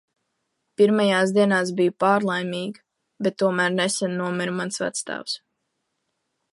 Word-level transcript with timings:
Pirmajās 0.81 1.33
dienās 1.35 1.73
biju 1.81 1.93
pārlaimīga, 2.05 2.83
bet 3.27 3.39
tomēr 3.45 3.77
nesen 3.77 4.19
nomira 4.23 4.59
mans 4.63 4.85
vectēvs. 4.87 5.41